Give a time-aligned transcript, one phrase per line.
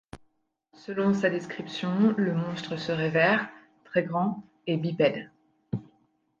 [0.73, 3.47] Selon sa description, le monstre serait vert,
[3.85, 5.29] très grand et bipède.